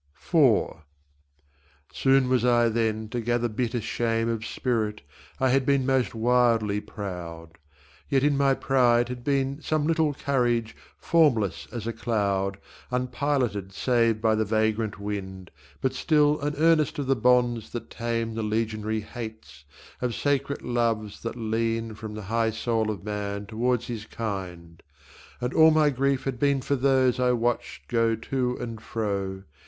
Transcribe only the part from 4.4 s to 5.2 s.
spirit,